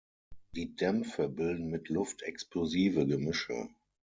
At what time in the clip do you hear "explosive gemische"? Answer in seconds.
2.23-3.69